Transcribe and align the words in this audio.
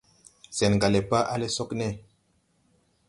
Sɛn 0.57 0.73
gà 0.81 0.87
le 0.93 0.99
pa, 1.09 1.19
alɛ 1.33 1.47
sogne. 1.55 1.87